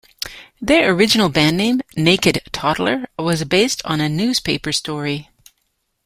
[0.59, 5.29] Their original band name, "Naked Toddler," was based on a newspaper story.